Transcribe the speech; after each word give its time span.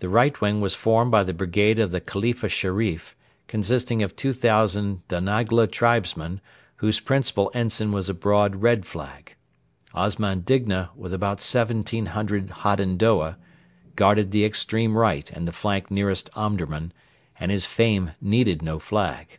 The 0.00 0.10
right 0.10 0.38
wing 0.38 0.60
was 0.60 0.74
formed 0.74 1.10
by 1.10 1.24
the 1.24 1.32
brigade 1.32 1.78
of 1.78 1.90
the 1.90 1.98
Khalifa 2.02 2.50
Sherif, 2.50 3.16
consisting 3.48 4.02
of 4.02 4.14
2,000 4.14 5.00
Danagla 5.08 5.66
tribesmen, 5.66 6.42
whose 6.76 7.00
principal 7.00 7.50
ensign 7.54 7.90
was 7.90 8.10
a 8.10 8.12
broad 8.12 8.56
red 8.56 8.84
flag. 8.84 9.34
Osman 9.94 10.40
Digna, 10.40 10.90
with 10.94 11.14
about 11.14 11.40
1,700 11.40 12.48
Hadendoa, 12.50 13.38
guarded 13.94 14.30
the 14.30 14.44
extreme 14.44 14.94
right 14.94 15.30
and 15.30 15.48
the 15.48 15.52
flank 15.52 15.90
nearest 15.90 16.28
Omdurman, 16.36 16.92
and 17.40 17.50
his 17.50 17.64
fame 17.64 18.10
needed 18.20 18.60
no 18.60 18.78
flag. 18.78 19.38